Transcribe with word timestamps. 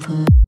comfort. 0.00 0.39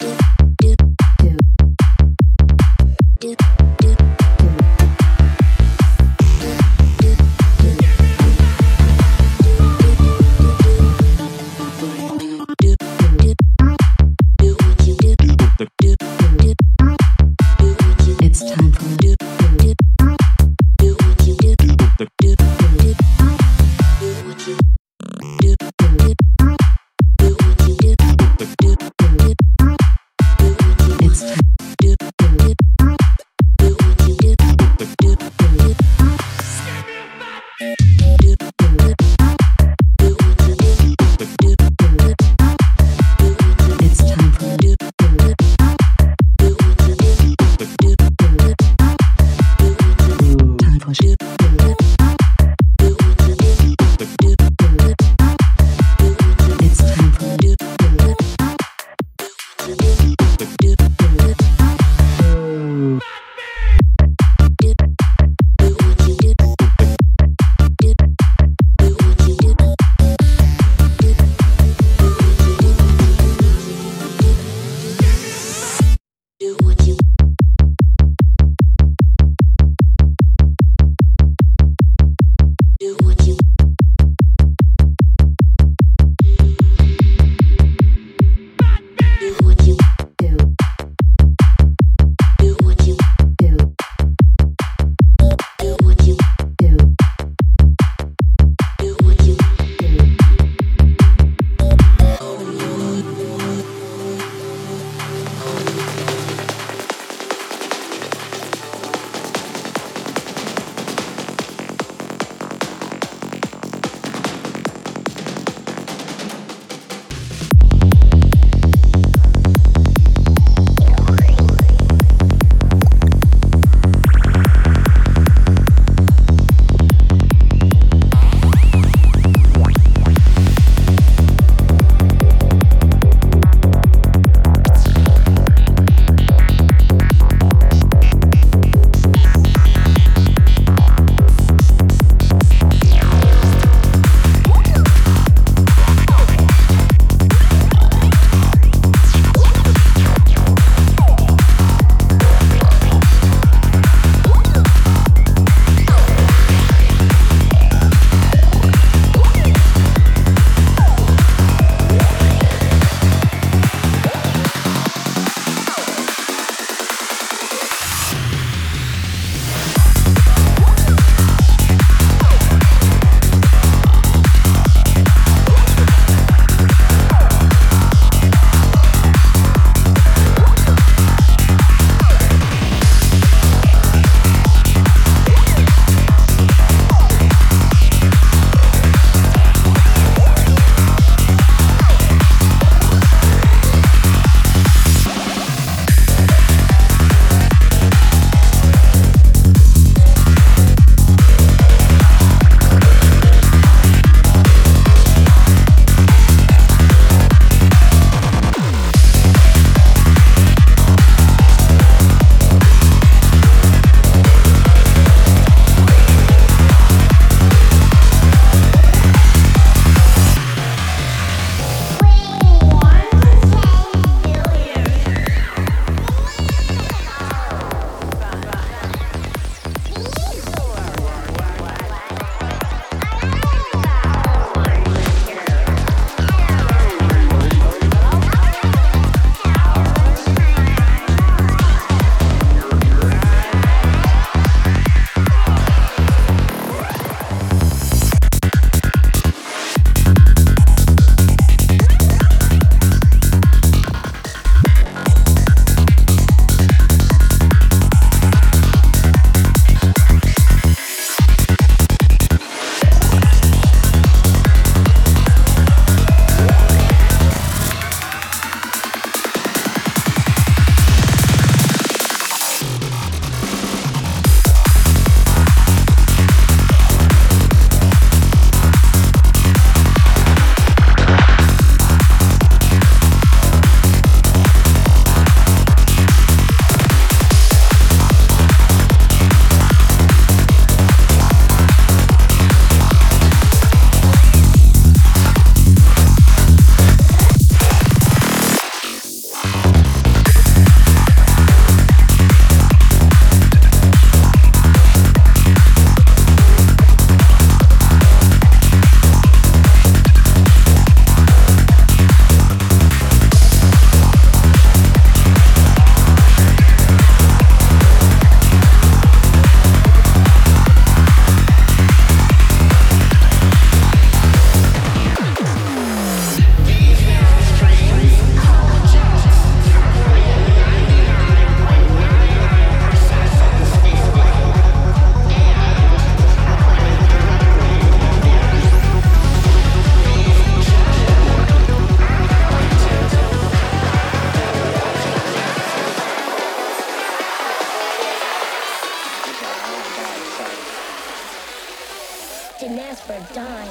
dime, 353.35 353.67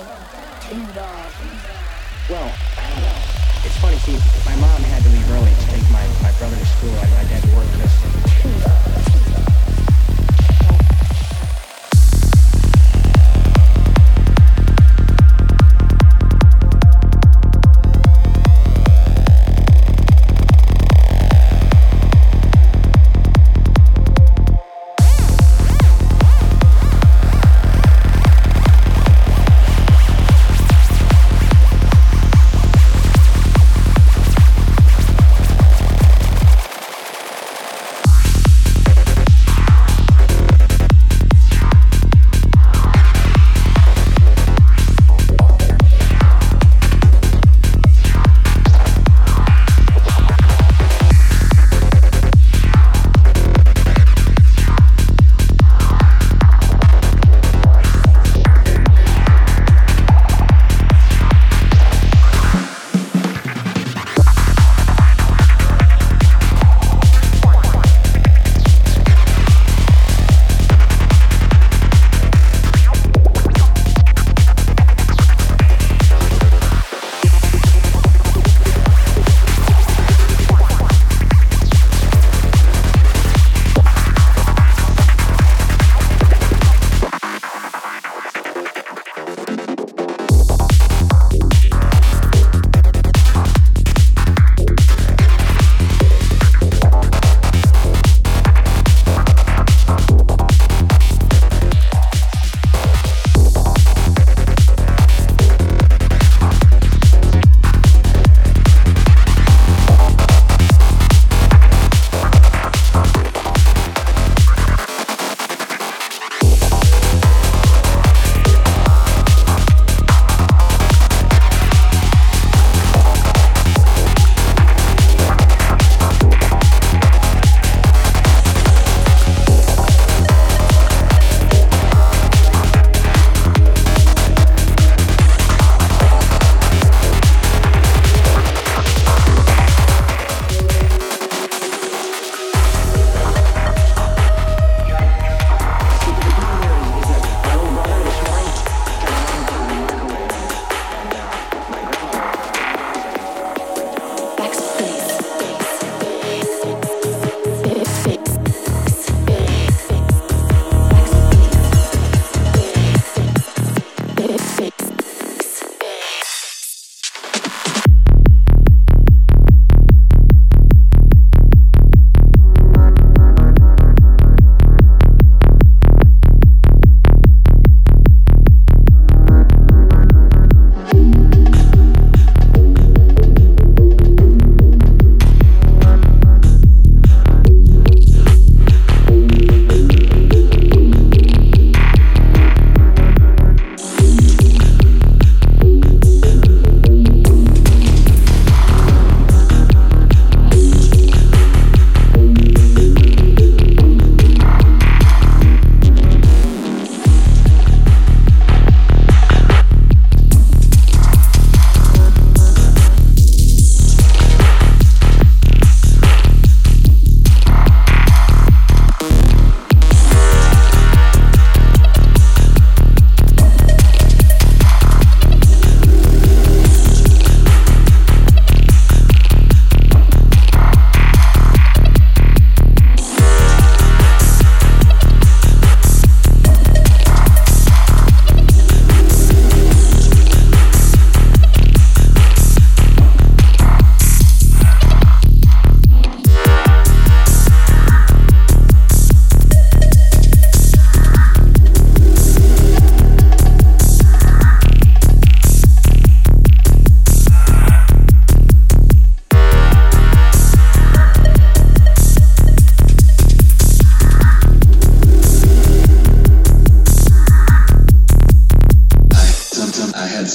dollars. 0.95 1.33
Well, 2.29 2.51
it's 3.63 3.77
funny. 3.77 3.97
See, 3.97 4.17
my 4.45 4.55
mom 4.55 4.81
had 4.81 5.03
to 5.03 5.09
leave 5.09 5.31
early 5.31 5.51
to 5.53 5.65
take 5.67 5.91
my, 5.91 6.05
my 6.23 6.31
brother 6.39 6.57
to 6.57 6.65
school, 6.65 6.89
and 6.89 7.11
my 7.11 7.23
dad 7.25 7.45
worked 7.53 7.77
work. 7.77 8.63
Dollars. 8.63 9.50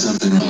something. 0.07 0.46